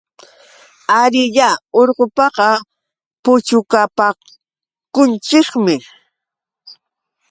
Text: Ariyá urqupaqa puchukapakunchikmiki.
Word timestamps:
Ariyá 1.01 1.49
urqupaqa 1.79 2.49
puchukapakunchikmiki. 3.23 5.89